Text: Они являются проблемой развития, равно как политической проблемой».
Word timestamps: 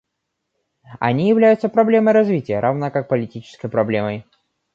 Они 0.99 1.29
являются 1.29 1.69
проблемой 1.69 2.15
развития, 2.15 2.59
равно 2.59 2.89
как 2.89 3.07
политической 3.07 3.69
проблемой». 3.69 4.25